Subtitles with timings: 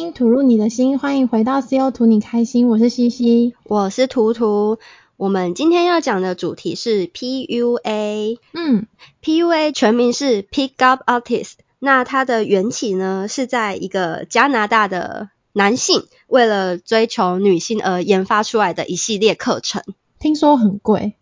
[0.00, 1.90] 听吐露你的心，欢迎回到 C.O.
[1.90, 4.78] 图你开心，我是西西，我是图图。
[5.18, 8.38] 我们今天要讲的主题是 PUA。
[8.54, 8.86] 嗯
[9.22, 11.56] ，PUA 全名是 Pick Up Artist。
[11.78, 19.82] 那它的缘起呢，是在一个加拿大的男性为了追求女性而研发出来的一系列课程。
[20.18, 21.12] 听说很贵。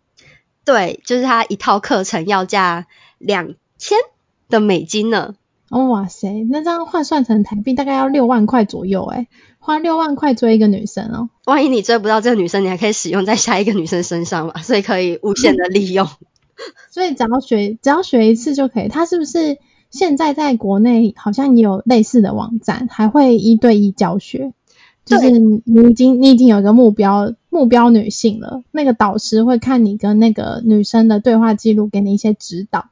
[0.63, 3.97] 对，就是他一套课程要价两千
[4.47, 5.35] 的美金呢。
[5.69, 9.27] 哦哇塞，那这样换算成台币大概要六万块左右诶，
[9.59, 11.29] 花六万块追一个女生哦。
[11.45, 16.07] 万一你追不到这个女生，你还可以使用在下一个女生身上嘛， 所以可以无限的利用。
[16.91, 18.87] 所以只要学，只要学一次就可以。
[18.87, 19.59] 他是不是
[19.91, 24.53] 现在在国内好像也有类似的网站，还会一对一教学？
[25.05, 32.85] 就是你已经你已经有一个目标目标女性了，那个导师会看你跟那个女生的对话记录，给你一些指导。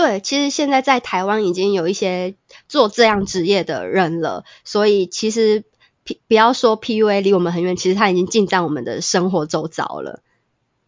[0.00, 2.34] 对，其实现在在台湾已经有一些
[2.70, 5.64] 做这样职业的人了，所以其实
[6.04, 10.22] P 不要说 PUA 离我们很远，其实它已经进在我们的生活周遭了。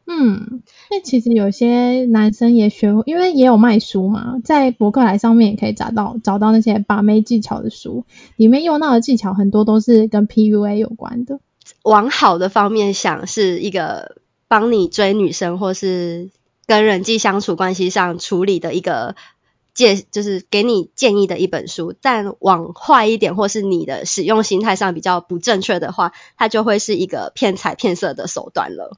[0.07, 11.39] 嗯，那其实有些男生也学，因为也有卖书嘛，在博客来上面也可以找到找到那些把妹技巧的书，里面用到的技巧很多都是跟 PUA 有关的。
[11.83, 14.17] 往好的方面想，是一个
[14.49, 16.31] 帮你追女生或是。
[16.67, 19.17] 跟人际相处关系上处理的一个
[19.75, 21.95] 建，就是给你建议的一本书。
[22.01, 28.97] 但往坏一点，或是你的使用心态上比较不正确的话，它就会是一个骗财骗色的手段了。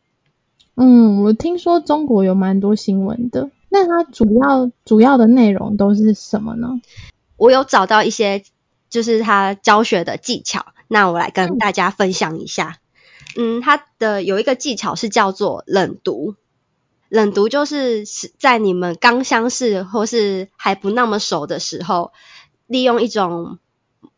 [0.76, 6.80] 嗯，我听说中国有蛮多新闻的，那它主要主要的内容都是什么呢？
[7.36, 8.44] 我有找到一些，
[8.90, 12.78] 就是他教学的技巧，那我来跟大家分享一下。
[13.36, 16.34] 嗯，它的有一个技巧是叫做冷读。
[17.08, 18.04] 冷读就是
[18.38, 22.12] 在你们刚相识或是还不那么熟的时候，
[22.66, 23.58] 利用一种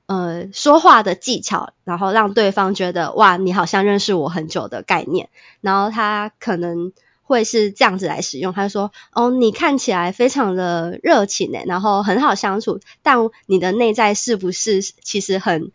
[0.06, 5.28] 呃说话的技巧，然后让对方觉得哇，你好像认识我很久的概念。
[5.60, 6.92] 然后他可能
[7.22, 15.72] 会是这样子来使用，他说：“哦，你看起来非常的热情诶，然后很好相处，但你的内在是不是其实很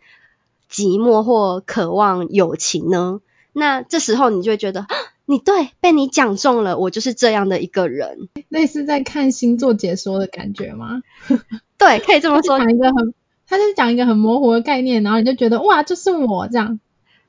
[0.70, 3.20] 寂寞或渴望友情呢？”
[3.54, 4.86] 那这时候你就会觉得。
[5.24, 11.02] 你对，被你讲中了，我就是这样的一个人，类似在看星座解说的感觉吗？
[11.78, 12.58] 对，可以这么说。
[12.58, 13.14] 讲一个很，
[13.46, 16.80] 他就是讲一个很模糊的概念，然后你就觉得哇，就是我这样。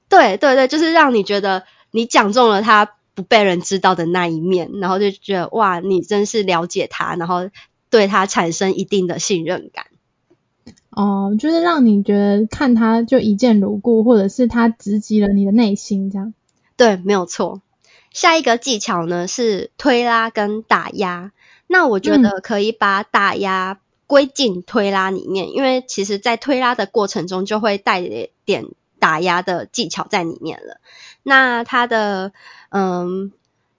[0.10, 7.50] 对对对，就是让你觉得你讲中了他不被人知道的那一面，然后就觉得哇，你真是了解他，然后
[7.90, 9.86] 对他产生一定的信任感。
[10.90, 16.34] 哦，就是让你觉得看他就一见如故，或者是他直击了你的内心这样。
[16.76, 17.62] 对，没有错。
[18.14, 21.32] 下一个技巧呢是推拉跟打压，
[21.68, 28.02] 那我觉得可以把打压归进推拉里面，嗯、因为其实在推拉的过程中就会带
[28.46, 28.66] 点
[29.00, 30.80] 打压的技巧在里面了。
[31.24, 32.32] 那它的
[32.70, 33.32] 嗯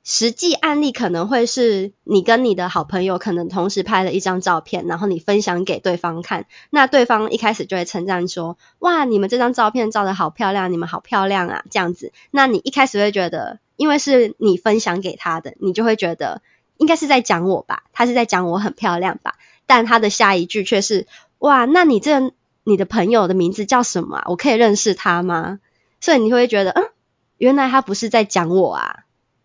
[0.05, 13.59] 实际案例可能会是你跟你的好朋友可能同时拍了一张照片，然后你分享给对方看，那对方一开始就会称赞说：“哇，你们这张照片照得好漂亮，你们好漂亮啊！”这样子，那你一开始会觉得。
[13.77, 16.43] 因为是你分享给他的，你就会觉得
[16.77, 19.35] 应该是在讲我吧，他是在讲我很漂亮吧。
[19.67, 22.33] 但他的下一句却是哇，那你这
[22.63, 24.23] 你的朋友的名字叫什么？
[24.27, 25.59] 我可以认识他吗？
[26.01, 26.85] 所以你会觉得，嗯，
[27.37, 29.04] 原来他不是在讲我啊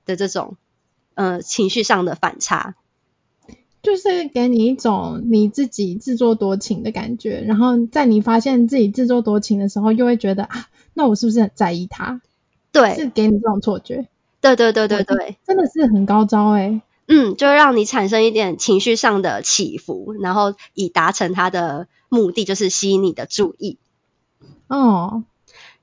[0.10, 0.58] 的这种
[1.14, 2.76] 呃情绪上的反差，
[3.84, 7.44] 就是给你一种你自己自作多情的感觉。
[7.48, 12.22] 然后在你发现自己自作多情的时候，又会觉得啊，那我是不是很在意他？
[12.72, 14.08] 对，是给你这种错觉。
[14.42, 16.82] 对对对对对，真的是很高招诶。
[17.08, 23.78] 嗯，就让你产生一点情绪上的起伏，然后以达成他的目的，就是吸引你的注意。
[24.68, 25.24] 哦，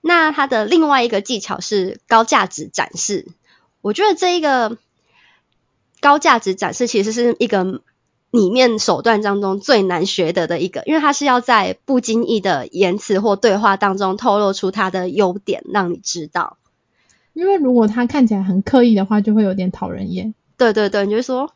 [0.01, 3.27] 那他的另外一个技巧是高价值展示。
[3.87, 4.79] 我觉得这一个
[6.01, 7.83] 高价值展示其实是一个
[8.33, 16.59] 里面手段当中最难学得的一个，因为它是要在不经意的言辞或对话当中透露出他的优点，让你知道。
[17.33, 20.35] 因为如果他看起来很刻意的话，就会有点讨人厌。
[20.57, 21.53] 对对对，你就说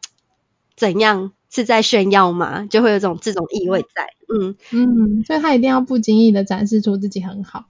[0.77, 2.65] 怎样是在炫耀吗？
[2.71, 4.07] 就会有种这种意味在。
[4.33, 7.65] 嗯嗯，所以他一定要不经意的展示出自己很好。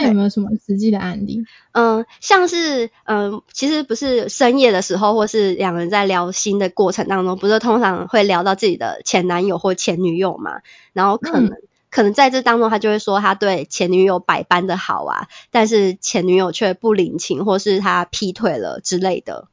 [0.00, 1.44] 这有没有什么实际的案例？
[1.72, 10.60] 嗯，像是嗯，其实不是深夜的时候，或是两人在聊心的过程当中，不是通常会聊到自己的前男友或前女友嘛？
[10.92, 11.50] 然后可能。
[11.50, 11.62] 嗯
[11.94, 19.46] 可能在这当中，他就会说他对前女友百般的好啊，但是前女友却不领情，或是他劈腿了之类的。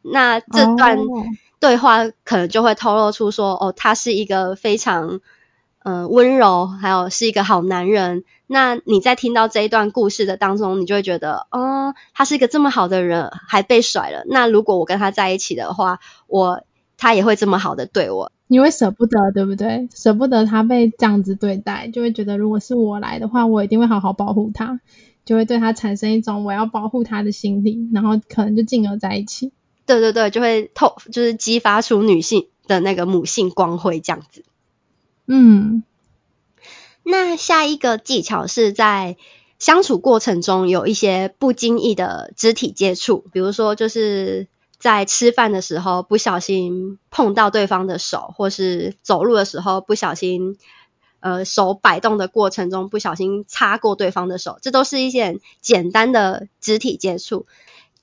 [0.00, 0.96] 那这段
[1.58, 5.20] 对话可能就会透露出说，哦，他是一个非常嗯、
[5.82, 8.24] 呃，温柔，还有是一个好男人。
[8.46, 14.24] 那你在听到这一段故事的当中，你就会觉得，哦，他是一个这么好的人，还被甩了。
[14.26, 16.64] 那如果我跟他在一起的话，我
[16.98, 19.88] 他也会这么好的对我，你会舍不得，对不对？
[19.94, 24.80] 舍不得他被这样子对待，就会觉得，如果是我来的话，我一定会好好保护他，
[25.24, 29.52] 就会对他产生一种我要保护他的心理，然后可能就进而在一起。
[29.86, 34.44] 对对对，就会透，就是激发出女性的那个母性光辉，这样子。
[35.32, 35.84] 嗯，
[37.04, 39.16] 那下一个技巧是在
[39.60, 44.48] 相处过程中有一些不经意的肢体接触，比如说就是
[44.80, 50.58] 在吃饭的时候不小心碰到对方的手，或是走路的时候不小心，
[51.20, 57.46] 呃，手摆动的过程中不小心擦过对方的手，这都是一些简单的肢体接触。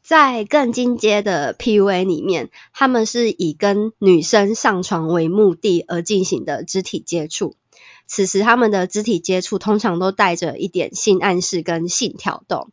[0.08, 7.58] 在更进阶的 PUA 里面，他们是以跟女生上床为目的而进行的肢体接触。
[8.06, 12.70] 此时，他们的肢体接触通常都带着一点性暗示跟性挑逗。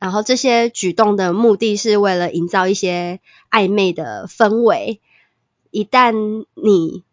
[0.00, 3.20] 然后，这些举动的目的是为了营造一些
[3.52, 5.00] 暧昧的氛围。
[5.70, 7.04] 一旦你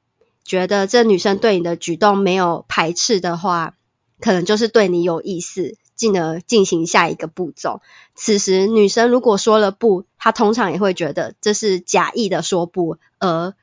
[0.44, 3.75] 觉得这女生对你的举动没有排斥的话，
[4.19, 5.77] 可能就是对你有意思。
[5.95, 7.81] 进而进行下一个步骤。
[8.13, 13.53] 此时，女生如果说了不，她通常也会觉得这是假意的说不，而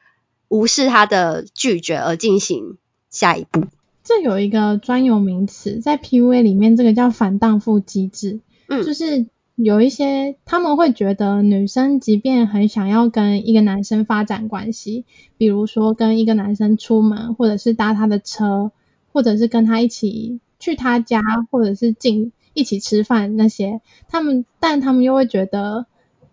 [0.49, 2.77] 无视她的拒绝而进行
[3.11, 3.65] 下一步。
[4.05, 8.41] 这有一个专有名词，在 PUA 里面，这个叫反荡妇机制。
[8.67, 15.05] 嗯，就是有一些他们会觉得，女生即便很想要跟一个男生发展关系，
[15.39, 18.73] 比如说跟一个男生出门，或者是搭他的车，
[19.13, 20.41] 或者是跟他一起。
[20.63, 21.21] 去他家，
[21.51, 25.87] 或者是进一起吃饭那些，他们，但他们又会觉得，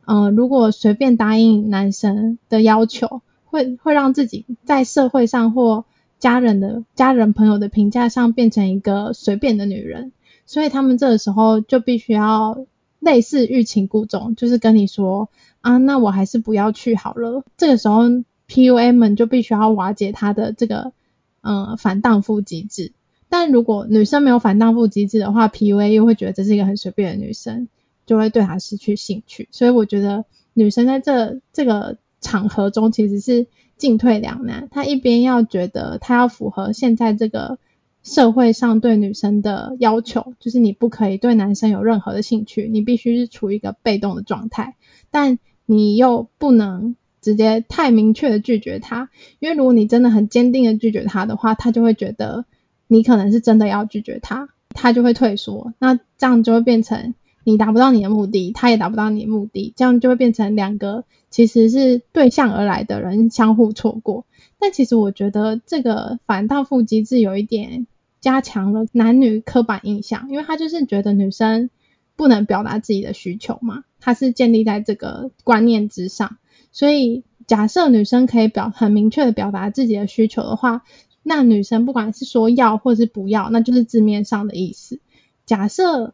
[0.05, 5.85] 嗯、呃，如果随便答应男生的要求，会会让自己在社会上或
[6.19, 10.11] 家人的家人朋友的评价上变成一个随便的女人，
[10.45, 12.67] 所以他们这个时候就必须要
[12.99, 15.29] 类似欲擒故纵，就是跟你说
[15.61, 17.43] 啊，那我还是不要去好了。
[17.57, 18.03] 这个时候
[18.47, 20.93] PUA 们就必须要瓦解他的这个
[21.41, 22.91] 嗯、反荡妇机制。
[23.31, 27.67] 但如果女生没有反荡妇机制的话，PUA 又会觉得这是一个很随便的女生，
[28.07, 29.47] 就会对她失去兴趣。
[29.51, 33.45] 所以我觉得女生在这这个场合中其实是
[33.77, 34.67] 进退两难。
[34.71, 37.59] 她一边要觉得她要符合现在这个
[38.01, 44.75] 社会上对女生的要求，就是你不可以对男生有任何的兴趣，你必须是处于一个被动的状态。
[45.11, 45.37] 但
[45.67, 52.45] 你又不能直接太明确的拒绝他，因为如果你真的很坚定的拒绝他的话，他就会觉得。
[52.91, 57.13] 你可能是真的要拒绝他，他就会退缩，那这样就会变成
[57.43, 64.25] 你达不到你的目的，他也达不到你的目的，这样就会变成两个其实是对向而来的人相互错过。
[64.57, 67.85] 但其实我觉得这个反荡妇机制有一点
[68.21, 71.69] 加强了男女刻板印象，因为他就是觉得女生
[72.15, 76.37] 不能表达自己的需求嘛，他是建立在这个观念之上，
[76.71, 80.81] 所以假设女生可以表很明确的表达自己的需求的话。
[81.23, 84.99] 那女生不管是说要或是不要，那就是字面上的意思。
[85.45, 86.13] 假设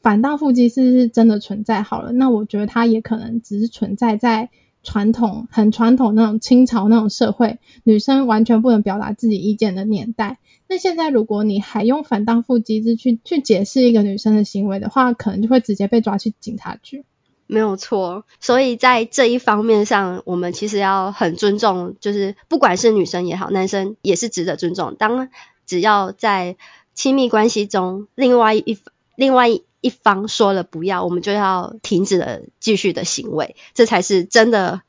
[0.00, 4.50] 反荡妇机制是真的存在好了，那我觉得它也可能只是存在在
[4.82, 10.38] 传统很传统那种清朝那种社会，女生完全不能表达自己意见的年代。
[10.68, 17.04] 那现在如果你还用反荡妇机制去去解释一个女生的行为的话，可能就会直接被抓去警察局。
[17.52, 24.94] 没有错，所以在这一方面上，我们其实要很尊重，就是不管是女生也好，男生也是值得尊重。
[24.94, 25.28] 当
[25.66, 26.56] 只要在
[26.94, 28.78] 亲密关系中，另外一
[29.16, 34.82] 另外一方说了不要，我们就要停止了继续的行为，这才是真的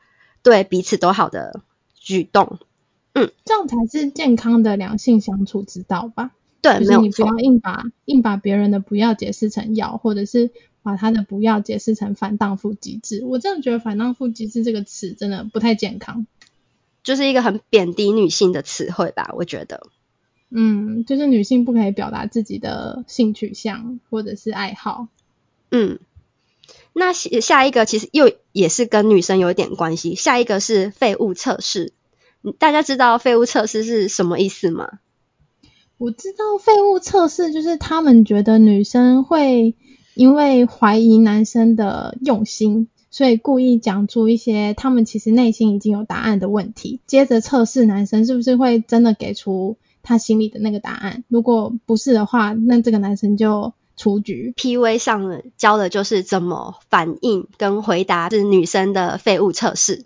[0.44, 1.62] 对彼此都好的
[1.96, 2.60] 举动。
[3.14, 6.30] 嗯，这样才是健康的两性相处之道吧？
[6.62, 10.52] 对，就是你不要硬把硬把别人的不要解释成要，或者是。
[10.84, 16.26] 把他的不要解释成反荡妇机制，我真的觉得反荡妇机制这个词真的不太健康，
[17.04, 19.88] 就是一个很贬低女性的词汇吧，我觉得。
[20.50, 25.08] 嗯，就是女性不可以表达自己的性取向或者是爱好。
[25.70, 26.00] 嗯，
[26.94, 31.94] 那下一个其实又也是跟女生有一点关系，下一个是废物测试。
[32.58, 35.00] 大家知道废物测试是什么意思吗？
[36.00, 39.76] 我知道废物测试就是他们觉得女生会。
[40.22, 51.24] 因为怀疑男生的用心，所以故意讲出一些他们其实内心已经有答案的问题，接着测试男生是不是会真的给出他心里的那个答案。
[51.28, 54.54] 如果不是的话，那这个男生就出局。
[54.56, 60.06] PUA 上教的就是怎么反应跟回答是女生的废物测试。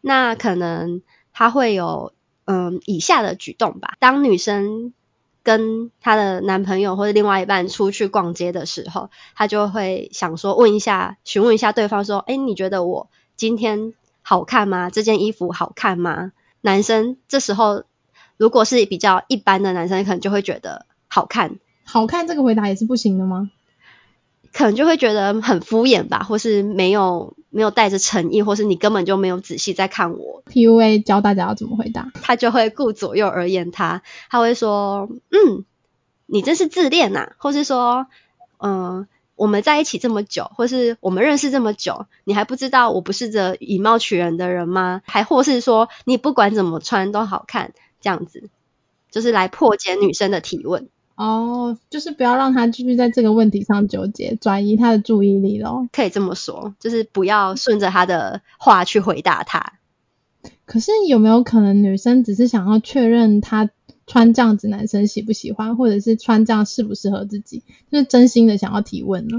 [0.00, 1.02] 那可能
[1.32, 2.14] 他会有
[2.46, 3.94] 嗯以下的举动吧。
[4.00, 4.92] 当女生
[5.42, 14.90] 跟她的男朋友或者另外一半出去逛街的时候，她就会想说问一下，询问一下对方说：“哎，你觉得我今天好看吗？
[14.90, 17.84] 这件衣服好看吗？”男生这时候
[18.36, 21.58] 如果是比较一般的男生，可能就会觉得好看。
[21.84, 23.50] 好看这个回答也是不行的吗？
[24.52, 30.42] 可能就会觉得很敷衍吧，或是没有没有带着诚意，或是你根本就没有仔细在看我。
[30.46, 35.64] PUA 教大家要怎么回答，他就会顾左右而言他，他会说，嗯，
[36.26, 38.06] 你真是自恋呐、啊，或是说，
[38.58, 39.06] 嗯、呃，
[39.36, 45.00] 我们在一起这么久，或是我们认识这么久，你还不知道我不是这以貌取人的人吗？
[45.06, 48.50] 还或是说，你不管怎么穿都好看，这样子，
[49.10, 50.88] 就是来破解女生的提问。
[51.14, 55.88] 哦，就是不要让他继续在这个问题上纠结，转移他的注意力咯。
[55.92, 59.74] 可以这么说，就是不要顺着他的话去回答他。
[60.64, 63.70] 可是有没有可能女生只是想要确认他
[64.06, 69.36] 穿这样子男生喜不喜欢，或者是穿这样适不适合自己，就是真心的想要提问呢？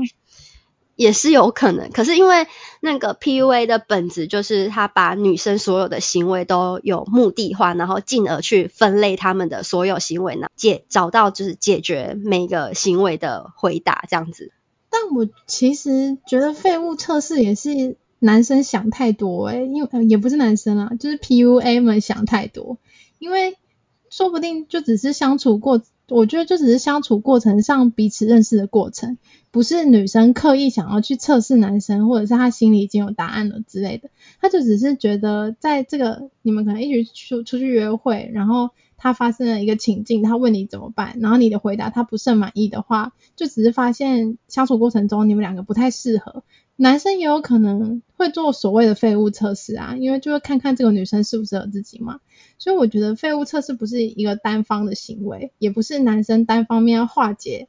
[0.95, 2.47] 也是有可能，可是因为
[2.79, 14.51] 那个 PUA 的本质就是他把女生所有的行为都有目的化，然后进而去分类他们的所有行为呢，解找到就是解决每个行为的回答这样子。
[14.91, 22.77] 但我其实觉得废物测试也是男生想太多诶、因为、呃、也不是男生啊，就是 PUA 们想太多，
[23.17, 23.57] 因为
[24.09, 25.81] 说不定就只是相处过。
[26.13, 29.17] 我觉得就只是相处过程上彼此认识的过程，
[29.49, 34.09] 不是女生刻意想要去测试男生，或者是他心里已经有答案了之类的。
[34.39, 46.43] 他就只是觉得在这个你们可能一起出出去约会，然后他发生了一个情境，他问你怎么办，然后你的回答他不是满意的话，就只是发现相处过程中你们两个不太适合。
[46.75, 52.19] 男生也有可能会做所谓的废物测试啊，因为就会看看这个女生适不适合自己嘛。
[52.63, 57.67] 所以我觉得废物测试不是一个单方的行为，也不是男生单方面化解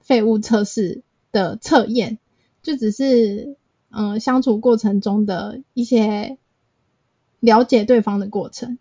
[0.00, 2.20] 废物测试的测验，
[2.62, 3.56] 就只是
[3.90, 6.38] 嗯、相处过程中的一些
[7.40, 8.78] 了解对方的过程。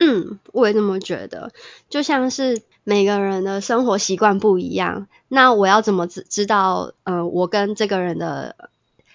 [0.00, 1.52] 嗯，我也这么觉得，
[1.88, 8.70] 就像是每个人的生活习惯不一样，那我要怎么知知道呃我跟这个人的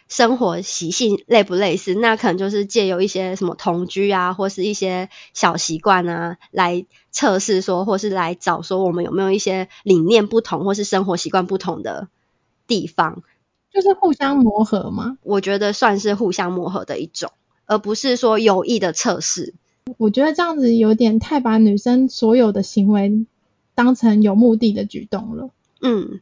[0.10, 12.08] 生活习性类不类似，那可能就是借由一些什么同居啊，或是一些小习惯啊，来测试说，或是来找说我们有没有一些理念不同，或是生活习惯不同的
[12.68, 13.22] 地方，
[13.72, 15.18] 就是互相磨合吗？
[15.24, 17.32] 我觉得算是互相磨合的一种，
[17.68, 19.54] 而不是说有意的测试。
[19.98, 23.26] 我觉得这样子有点太把女生所有的行为
[23.76, 25.50] 当成有目的的举动了。
[25.82, 26.20] 嗯。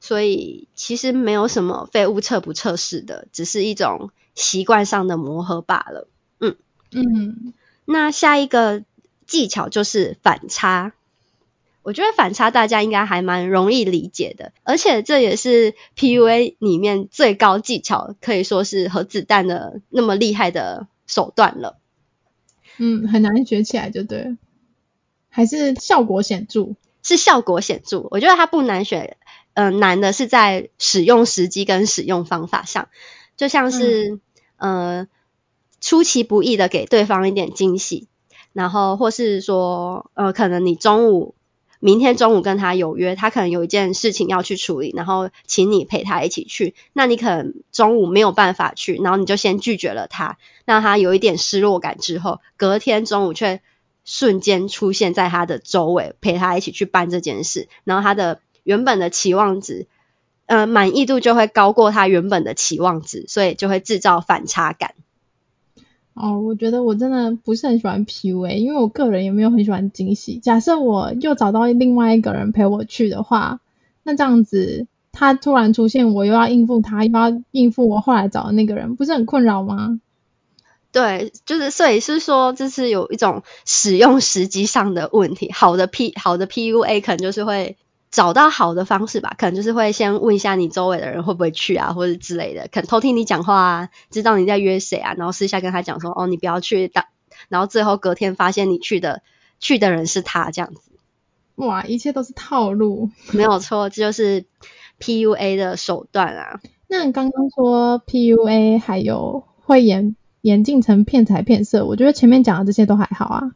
[0.00, 6.08] 所以其实没有什么废物测不测试的，只是一种习惯上的磨合罢了。
[6.40, 6.56] 嗯
[6.92, 7.52] 嗯，
[7.84, 8.84] 那下一个
[9.26, 10.92] 技巧就是反差。
[11.82, 21.78] 我觉得反差大家应该还蛮容易理解的，而且这也是 PUA 里面最高技巧，可以说是核子弹的那么厉害的手段了。
[22.78, 24.36] 嗯，很难学起来就对了，
[25.28, 26.74] 还是效果显著？
[27.04, 29.16] 是效果显著，我觉得它不难学。
[29.56, 32.88] 嗯、呃，难的是在使用时机跟使用方法上，
[33.38, 34.20] 就像是、
[34.58, 35.08] 嗯、呃
[35.80, 38.06] 出其不意的给对方一点惊喜，
[38.52, 41.34] 然后或是说呃可能你中午
[41.80, 50.36] 明天中午跟他有约，他可能有一件事情要去处理，然后请你陪他一起去，那你可能中午没有办法去，然后你就先拒绝了他，
[50.66, 53.62] 让他有一点失落感之后，隔天中午却
[54.04, 58.40] 瞬间出现在他的周围，陪他一起去办这件事，然后他的。
[58.66, 59.86] 原本的期望值，
[60.46, 64.94] 呃，满意度就会高过他原本的期望值，所以就会制造反差感。
[66.14, 70.38] 哦，我觉得我真的不是很喜欢 PUA，因为我个人也没有很喜欢惊喜。
[70.38, 73.60] 假设我又找到另外一个人陪我去的话，
[74.02, 80.00] 那这样子他突然出现，我又要应付他，又要应付我后来找的那个人，不是很困扰吗？
[80.90, 85.52] 对，就是所以是说，这是有一种使用时机上的问题。
[85.52, 87.76] 好的 P 好的 PUA 可能就是会。
[88.16, 96.90] 找到好的方式吧，可能就是会先问一下你周围的人会不会去啊，或者之类的，可能偷听你讲话啊，知道你在约谁啊，然后私下跟他讲说，哦，你不要去，
[97.50, 99.20] 然后最后隔天发现你去的
[99.60, 100.80] 去的人是他这样子。
[101.56, 103.10] 哇，一切都是套路。
[103.32, 104.46] 没有错，这就是
[104.98, 106.60] PUA 的手段啊。
[106.88, 113.50] 那你刚刚说 PUA 还有会演演进成骗财骗色，我觉得前面讲的这些都还好啊。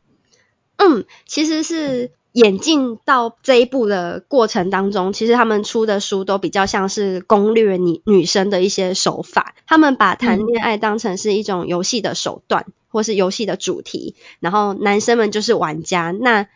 [0.77, 9.55] 嗯，其实是演进到这一步的过程当中，其实他们出的书都比较像是攻略女女生的一些手法。
[9.67, 14.15] 他们把谈恋爱当成是一种游戏的手段，嗯、或是游戏的主题。
[14.39, 16.47] 然后男生们就是玩家，那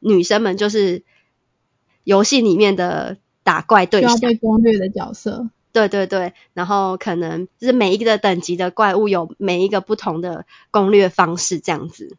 [0.00, 1.02] 女生们就是
[2.04, 5.48] 游戏里面的打怪对象，被攻略的角色。
[5.72, 12.18] 对对对，然后可能就是每一个等级的怪物有每一个不同的攻略方式，这样子。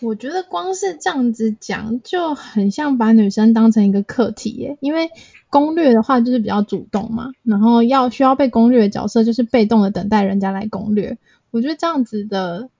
[0.00, 5.10] 我觉得光是这样子讲就很像把女生当成一个课题耶，因为
[5.50, 11.18] 攻略的话就是比较主动嘛，然后要需要被攻略的角色就是被动的等待人家来攻略。
[11.50, 12.70] 我觉得这样子的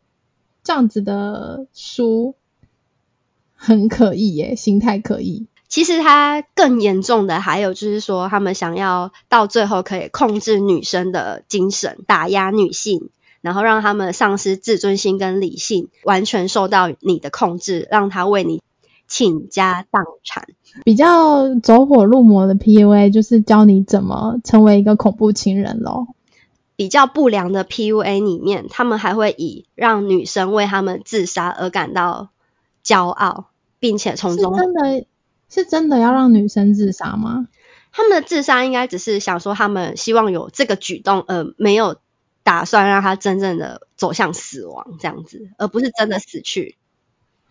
[0.62, 2.34] 这样子的书
[3.54, 5.46] 很可疑耶，心态可疑。
[5.66, 13.10] 其实他更严重的还有就是说，他们想要到最后可以控制女生的精神，打压女性。
[13.48, 18.62] 然后让他们丧失自尊心跟理性，完全受到你的控制，让他为你
[19.06, 20.48] 倾家荡产。
[20.84, 26.08] 比较走火入魔的 PUA 就是教你怎么成为一个恐怖情人咯。
[26.76, 32.28] 比较不良的 PUA 里面，他们还会以让女生为他们自杀而感到
[32.84, 33.46] 骄傲，
[33.78, 35.06] 并且从中真的
[35.48, 37.48] 是真的要让女生自杀吗？
[37.92, 41.96] 他们的自杀应该只是想说他们希望有这个举动，而没有。
[42.48, 46.76] 打算让他真正的走向死亡这样子，而不是真的死去，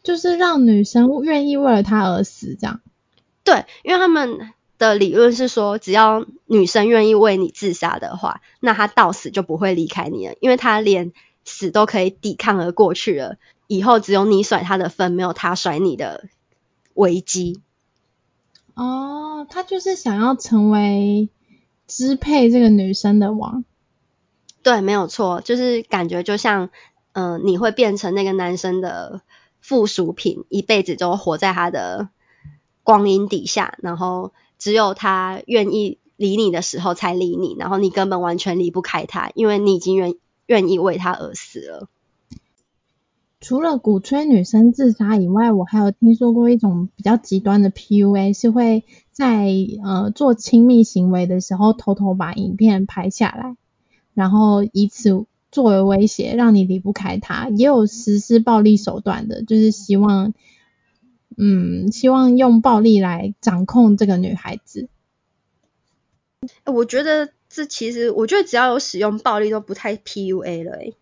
[0.02, 2.82] 就是让女生愿意为了他而死这样。
[3.44, 11.14] 对，因为他们的理论是说，只要女生愿意为你自杀的话，那他到死就不会离开你了，因为他连
[11.46, 13.38] 死都可以抵抗而过去了，
[13.68, 16.26] 以后只有你甩他的分，没有他甩你的
[16.96, 17.62] 危机。
[18.74, 21.30] 哦，他就是想要成为
[21.86, 23.64] 支配这个女生的王。
[24.64, 26.70] 对，没有错，就是感觉就像，
[27.14, 29.22] 嗯、你会变成那个男生的
[29.62, 32.10] 附属品，一辈子都活在他的
[32.84, 40.16] 光阴底下，然后只有他愿意理你的时候才理你，然后你根本完全离不开他，因为你已经愿
[40.48, 41.88] 愿意为他而死了。
[43.40, 49.48] 除了鼓吹女生自杀以外，我还有听说过一种比较极端的 PUA，是会在
[49.86, 53.56] 呃做亲密行为的时候偷偷把影片拍下来。
[54.18, 57.50] 然后以此作为威胁，让你离不开他。
[57.50, 60.34] 也有实施暴力手段的，就是希望，
[61.38, 64.90] 嗯，希望用暴力来掌控这个女孩子。
[66.66, 70.72] 我觉得这其实，我觉得只要有使用暴力，都不太 PUA 了。
[70.78, 70.96] 诶，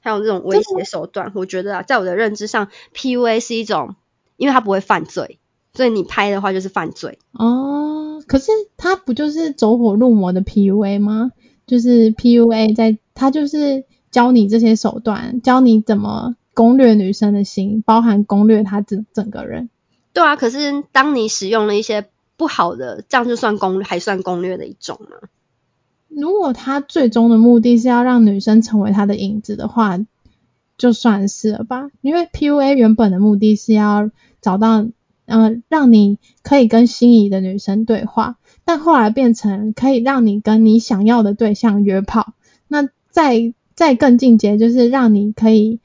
[0.00, 3.94] 还有这种威胁手段，我觉得啊，在我的认知上，PUA 是一种，
[4.36, 5.38] 因为他不会犯罪，
[5.72, 7.20] 所以你拍的话就是犯罪。
[7.30, 11.30] 哦，可是他不就是走火入魔的 PUA 吗？
[11.68, 19.68] 就是 PUA，在他就是教你这些手段，教你怎么攻略女生的心，包含攻略他整整个人。
[20.12, 25.28] 对啊，可是当你使用了一些不好的，这样就算攻略，还算攻略的一种吗？
[26.08, 30.00] 如果他最终的目的是要让女生成为他的影子的话，
[30.78, 31.90] 就算是了吧。
[32.00, 34.92] 因为 PUA 原本的目的是要找到，嗯、
[35.26, 38.38] 呃，让你可以跟心仪的女生对话。
[38.68, 42.34] 但后来变成可以让你跟你想要的对象约炮，
[42.66, 45.80] 那再再更进阶，就是让你可以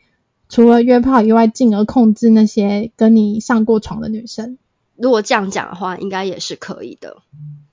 [0.49, 4.57] 除了约炮以外，进而控制那些跟你上过床的女生。
[4.97, 7.21] 如果这样讲的话，应该也是可以的。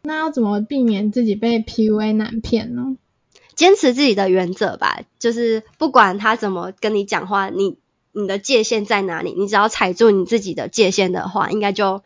[0.02, 2.96] 那要怎么避免自己被 PUA 男骗呢？
[3.56, 7.78] 坚持自己的原则吧，就是不管他怎么跟你讲话，你
[8.12, 9.34] 你的界限在哪里？
[9.36, 12.04] 你只要踩住你自己的界限的话，应该就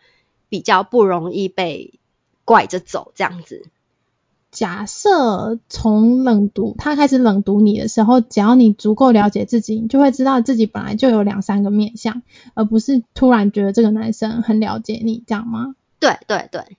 [0.48, 2.00] 比较不容易被。
[2.44, 3.66] 拐着走这样子。
[4.50, 12.22] 假设从冷读他开始冷读你的时候，只要你足够了解自己，你就会知道自己本来就有两三个面相，
[12.54, 15.74] 而不是突然觉得这个男生很了解你，这样吗？
[15.98, 16.76] 对对对。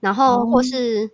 [0.00, 1.10] 然后或是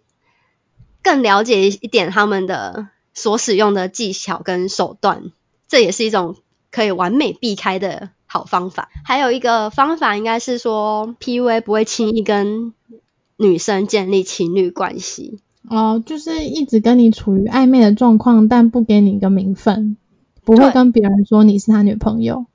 [1.01, 5.31] 更了解一点他们的所使用的技巧跟手段，
[5.69, 6.35] 这也是一种
[6.73, 8.91] 可以完美避开的好方法。
[9.05, 12.75] 还有一个方法应该是说，PUA 不会轻易跟
[13.37, 19.97] 女生建立情侣关系哦，就是一直跟你处于暧昧的状况，但不给你一个名分，
[20.45, 22.47] 不会跟别人说你是他女朋友。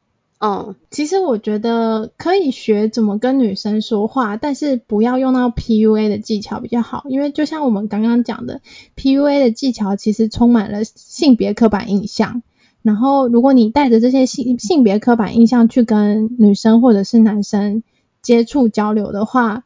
[0.41, 8.61] 嗯，其实我觉得可以学怎么跟女生说话，但是不要用到 PUA 的技巧比较好，因为就像我们刚刚讲的
[8.95, 12.41] ，PUA 的技巧其实充满了性别刻板印象。
[12.81, 17.83] 然后如果你带着这些性性别刻板印象去跟女生或者是男生
[18.21, 19.65] 接触交流的话，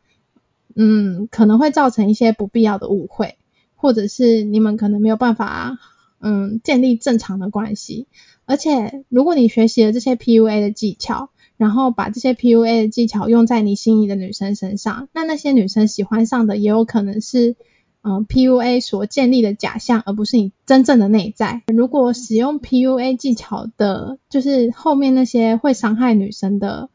[0.75, 3.37] 嗯，可能会造成一些不必要的误会，
[3.75, 5.77] 或者是你们可能没有办法，
[6.19, 8.07] 嗯，建立正常的关系。
[8.45, 17.55] 而且，如果你学习了这些 PUA 的技巧，然后把这些 PUA 的技巧用在你心仪的女生身上，那那些女生喜欢上的也有可能是，
[18.01, 21.61] 嗯、，PUA 所建立的假象，而不是你真正的内在。
[21.67, 26.89] 如果使用 PUA 技巧的，就是后面那些会伤害女生的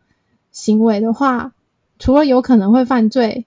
[0.52, 1.54] 行为的话，
[1.98, 3.46] 除了有可能会犯罪，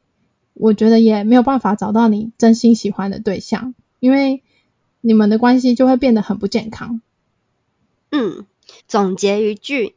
[0.53, 4.43] 我觉得也没有办法找到你真心喜欢的对象，因为
[5.01, 7.01] 你们的关系就会变得很不健康。
[8.11, 8.45] 嗯，
[8.87, 9.95] 总结一句。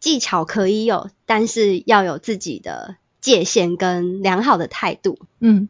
[0.00, 5.16] 技巧可以有，但是要有自己的界限跟良好的态度。
[5.38, 5.68] 嗯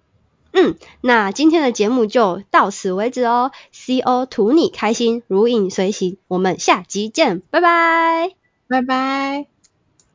[0.55, 3.53] 嗯，那今天的节目就到此为止哦。
[3.75, 8.31] CO 图你开心，如影随形，我们下集见，拜拜，
[8.69, 9.52] 拜拜。